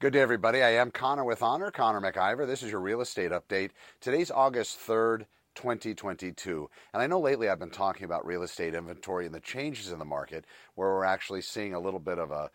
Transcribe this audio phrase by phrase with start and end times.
[0.00, 0.62] Good day, everybody.
[0.62, 2.46] I am Connor with Honor, Connor MacIvor.
[2.46, 3.70] This is your real estate update.
[4.00, 5.26] Today's August 3rd,
[5.56, 6.70] 2022.
[6.94, 9.98] And I know lately I've been talking about real estate inventory and the changes in
[9.98, 10.44] the market
[10.76, 12.48] where we're actually seeing a little bit of a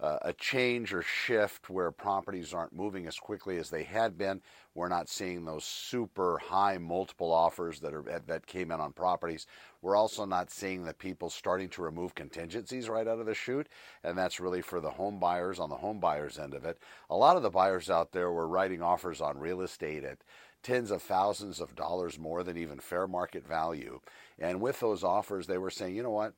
[0.00, 4.40] uh, a change or shift where properties aren't moving as quickly as they had been.
[4.74, 9.46] We're not seeing those super high multiple offers that are that came in on properties.
[9.82, 13.68] We're also not seeing the people starting to remove contingencies right out of the chute,
[14.04, 16.78] and that's really for the home buyers on the home buyers end of it.
[17.10, 20.18] A lot of the buyers out there were writing offers on real estate at
[20.62, 24.00] tens of thousands of dollars more than even fair market value.
[24.38, 26.34] And with those offers, they were saying, you know what?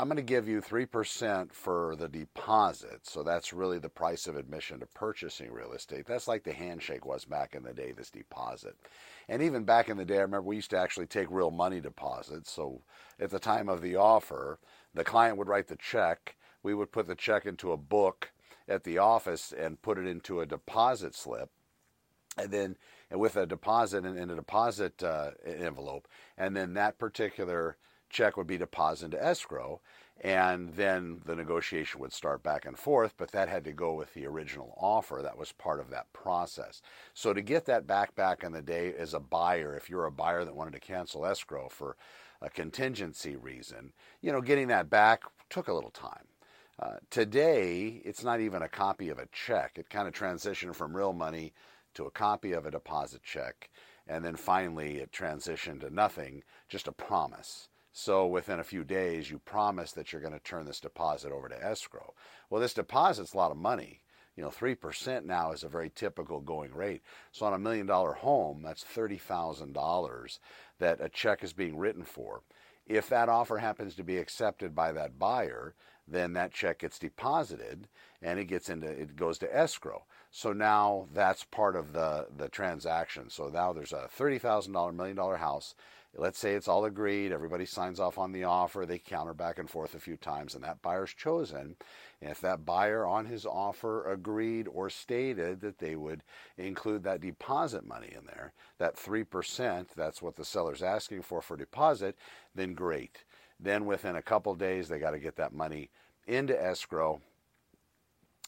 [0.00, 3.00] I'm going to give you 3% for the deposit.
[3.02, 6.06] So that's really the price of admission to purchasing real estate.
[6.06, 8.76] That's like the handshake was back in the day, this deposit.
[9.28, 11.80] And even back in the day, I remember we used to actually take real money
[11.80, 12.52] deposits.
[12.52, 12.82] So
[13.18, 14.60] at the time of the offer,
[14.94, 16.36] the client would write the check.
[16.62, 18.30] We would put the check into a book
[18.68, 21.50] at the office and put it into a deposit slip.
[22.36, 22.76] And then
[23.10, 26.06] and with a deposit in, a deposit uh, envelope.
[26.36, 27.76] And then that particular
[28.08, 29.80] check would be deposited into escrow,
[30.20, 34.14] and then the negotiation would start back and forth, but that had to go with
[34.14, 35.20] the original offer.
[35.22, 36.82] That was part of that process.
[37.14, 40.12] So to get that back back in the day as a buyer, if you're a
[40.12, 41.96] buyer that wanted to cancel escrow for
[42.42, 46.26] a contingency reason, you know, getting that back took a little time.
[46.80, 49.72] Uh, today, it's not even a copy of a check.
[49.76, 51.52] It kind of transitioned from real money
[51.94, 53.68] to a copy of a deposit check.
[54.06, 57.68] And then finally, it transitioned to nothing, just a promise.
[57.92, 61.48] So within a few days, you promise that you're going to turn this deposit over
[61.48, 62.14] to escrow.
[62.50, 64.02] Well, this deposit's a lot of money.
[64.36, 67.02] You know, 3% now is a very typical going rate.
[67.32, 70.38] So on a million dollar home, that's $30,000
[70.78, 72.42] that a check is being written for.
[72.86, 75.74] If that offer happens to be accepted by that buyer,
[76.06, 77.88] then that check gets deposited
[78.22, 80.04] and it gets into it goes to escrow.
[80.30, 83.28] So now that's part of the the transaction.
[83.28, 85.74] So now there's a $30,000 million house
[86.16, 89.68] let's say it's all agreed, everybody signs off on the offer, they counter back and
[89.68, 91.76] forth a few times, and that buyer's chosen.
[92.20, 96.22] And if that buyer on his offer agreed or stated that they would
[96.56, 101.56] include that deposit money in there, that 3%, that's what the seller's asking for for
[101.56, 102.16] deposit,
[102.54, 103.24] then great.
[103.60, 105.90] Then within a couple days, they got to get that money
[106.26, 107.20] into escrow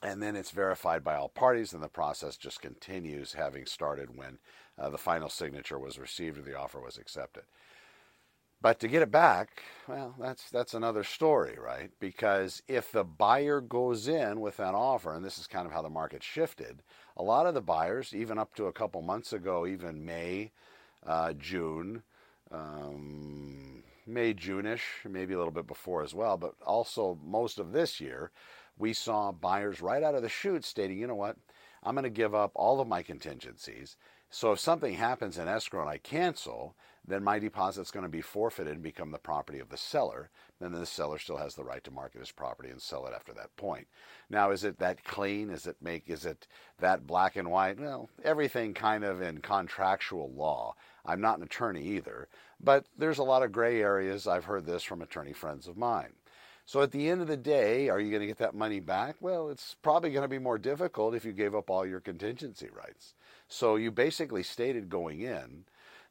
[0.03, 4.39] and then it's verified by all parties, and the process just continues, having started when
[4.79, 7.45] uh, the final signature was received or the offer was accepted.
[8.63, 11.91] But to get it back, well, that's that's another story, right?
[11.99, 15.81] Because if the buyer goes in with an offer, and this is kind of how
[15.81, 16.83] the market shifted,
[17.17, 20.53] a lot of the buyers, even up to a couple months ago, even May,
[21.07, 22.03] uh, June,
[22.53, 27.99] um, May, Juneish, maybe a little bit before as well, but also most of this
[27.99, 28.31] year,
[28.81, 31.37] we saw buyers right out of the chute stating, you know what,
[31.83, 33.97] I'm going to give up all of my contingencies.
[34.31, 36.77] So if something happens in escrow and I cancel,
[37.07, 40.31] then my deposit's going to be forfeited and become the property of the seller.
[40.61, 43.15] And then the seller still has the right to market his property and sell it
[43.15, 43.89] after that point.
[44.29, 45.51] Now, is it that clean?
[45.51, 46.09] Is it make?
[46.09, 46.47] Is it
[46.79, 47.81] that black and white?
[47.81, 50.75] Well, everything kind of in contractual law.
[51.05, 52.29] I'm not an attorney either,
[52.61, 54.29] but there's a lot of gray areas.
[54.29, 56.13] I've heard this from attorney friends of mine.
[56.67, 59.17] So at the end of the day, are you going to get that money back?
[59.21, 62.69] Well, it's probably going to be more difficult if you gave up all your contingency
[62.73, 63.15] rights.
[63.49, 65.65] So you basically stated going in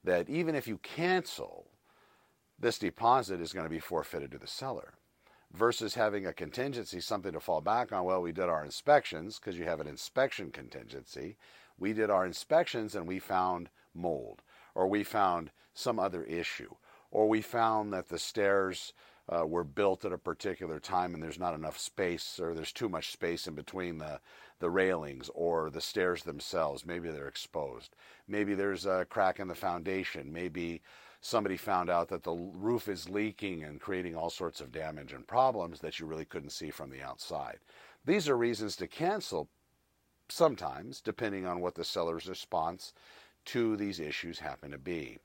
[0.03, 1.67] that even if you cancel,
[2.59, 4.95] this deposit is going to be forfeited to the seller
[5.53, 8.03] versus having a contingency, something to fall back on.
[8.03, 11.37] Well, we did our inspections because you have an inspection contingency.
[11.77, 14.41] We did our inspections and we found mold,
[14.75, 16.75] or we found some other issue,
[17.11, 18.93] or we found that the stairs
[19.31, 22.89] uh, were built at a particular time and there's not enough space or there's too
[22.89, 24.19] much space in between the,
[24.59, 26.85] the railings or the stairs themselves.
[26.85, 27.95] Maybe they're exposed.
[28.27, 30.33] Maybe there's a crack in the foundation.
[30.33, 30.81] Maybe
[31.21, 35.27] somebody found out that the roof is leaking and creating all sorts of damage and
[35.27, 37.59] problems that you really couldn't see from the outside.
[38.05, 39.49] These are reasons to cancel
[40.29, 42.93] sometimes, depending on what the seller's response
[43.45, 45.19] to these issues happen to be.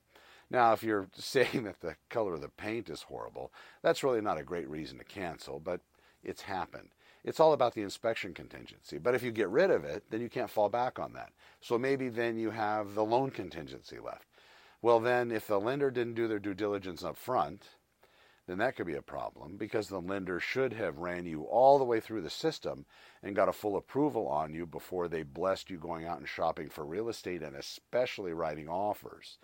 [0.50, 3.52] Now, if you're saying that the color of the paint is horrible,
[3.82, 5.80] that's really not a great reason to cancel, but
[6.22, 6.88] it's happened.
[7.24, 8.98] It's all about the inspection contingency.
[8.98, 11.32] But if you get rid of it, then you can't fall back on that.
[11.60, 14.26] So maybe then you have the loan contingency left.
[14.82, 17.64] Well, then if the lender didn't do their due diligence up front,
[18.46, 21.84] then that could be a problem because the lender should have ran you all the
[21.84, 22.84] way through the system
[23.22, 26.68] and got a full approval on you before they blessed you going out and shopping
[26.68, 29.38] for real estate and especially writing offers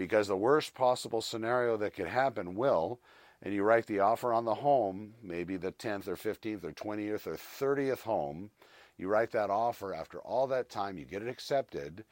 [0.00, 2.98] because the worst possible scenario that could happen will,
[3.42, 7.26] and you write the offer on the home, maybe the 10th or 15th or 20th
[7.26, 8.50] or 30th home,
[8.96, 12.04] You write that offer after all that time, you get it accepted.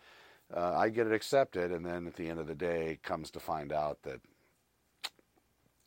[0.54, 3.40] Uh, I get it accepted, and then at the end of the day, comes to
[3.40, 4.20] find out that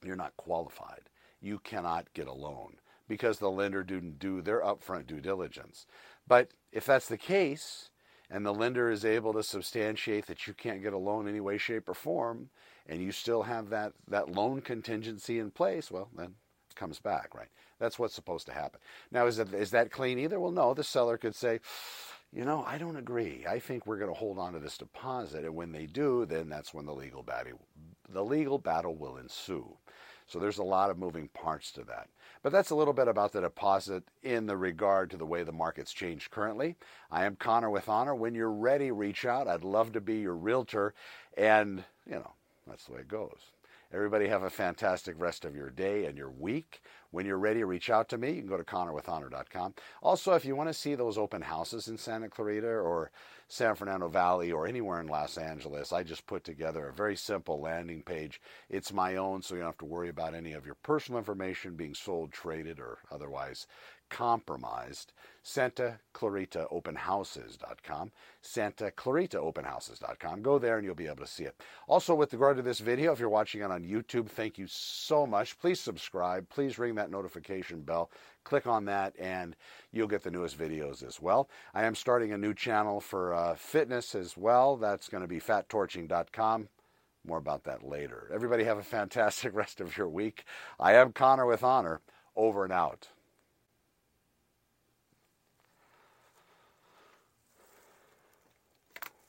[0.04, 1.02] you're not qualified.
[1.40, 2.78] You cannot get a loan
[3.08, 5.86] because the lender didn't do their upfront due diligence.
[6.28, 7.91] But if that's the case,
[8.32, 11.58] and the lender is able to substantiate that you can't get a loan any way,
[11.58, 12.50] shape, or form,
[12.88, 16.34] and you still have that, that loan contingency in place, well, then
[16.70, 17.50] it comes back, right?
[17.80, 18.80] That's what's supposed to happen.
[19.12, 20.40] Now, is that, is that clean either?
[20.40, 20.74] Well, no.
[20.74, 21.60] The seller could say,
[22.32, 23.46] you know, I don't agree.
[23.48, 26.48] I think we're going to hold on to this deposit, and when they do, then
[26.48, 27.60] that's when the legal battle,
[28.08, 29.68] the legal battle will ensue.
[30.32, 32.08] So there's a lot of moving parts to that.
[32.42, 35.52] But that's a little bit about the deposit in the regard to the way the
[35.52, 36.78] market's changed currently.
[37.12, 38.16] I am Connor with Honor.
[38.16, 39.50] When you're ready, reach out.
[39.50, 40.94] I'd love to be your realtor.
[41.36, 42.32] And, you know,
[42.66, 43.40] that's the way it goes.
[43.94, 46.82] Everybody have a fantastic rest of your day and your week.
[47.12, 48.32] When you're ready, reach out to me.
[48.32, 49.74] You can go to connorwithhonor.com.
[50.02, 53.12] Also, if you want to see those open houses in Santa Clarita or
[53.48, 57.60] San Fernando Valley or anywhere in Los Angeles, I just put together a very simple
[57.60, 58.42] landing page.
[58.70, 61.76] It's my own, so you don't have to worry about any of your personal information
[61.76, 63.68] being sold, traded, or otherwise
[64.12, 65.14] compromised.
[65.42, 68.12] Santa Clarita Openhouses.com.
[68.42, 70.44] Santa Clarita Openhouses.com.
[70.44, 71.56] Go there and you'll be able to see it.
[71.88, 75.26] Also, with regard to this video, if you're watching it on YouTube, thank you so
[75.26, 75.58] much.
[75.60, 76.48] Please subscribe.
[76.50, 78.12] Please ring that notification bell.
[78.44, 79.56] Click on that and
[79.92, 81.50] you'll get the newest videos as well.
[81.74, 84.78] I am starting a new channel for uh, fitness as well.
[84.78, 86.70] That's going to be fattorching.com.
[87.26, 88.30] More about that later.
[88.34, 90.46] Everybody have a fantastic rest of your week.
[90.80, 92.02] I am Connor with Honor.
[92.36, 93.10] Over and out.